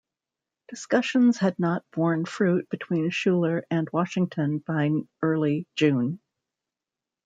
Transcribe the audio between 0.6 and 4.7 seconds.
Discussions had not borne fruit between Schuyler and Washington